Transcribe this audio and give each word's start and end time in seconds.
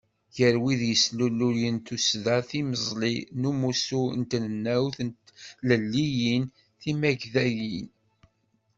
Gar 0.35 0.55
wid 0.61 0.81
i 0.81 0.81
d-yeslulen 0.81 1.75
Tuddsa 1.85 2.37
Timeẓlit 2.49 3.27
n 3.39 3.49
Umussu 3.51 4.03
i 4.17 4.19
Trennawt 4.31 4.97
n 5.05 5.09
Tlelliyin 5.11 6.43
Timagdayin. 6.81 7.87